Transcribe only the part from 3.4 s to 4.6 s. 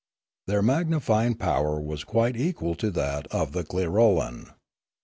the clirolan.